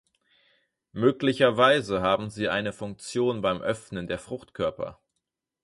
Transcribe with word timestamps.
Möglicherweise 0.93 2.01
haben 2.01 2.31
sie 2.31 2.49
eine 2.49 2.73
Funktion 2.73 3.41
beim 3.41 3.61
Öffnen 3.61 4.07
der 4.07 4.17
Fruchtkörper. 4.17 4.99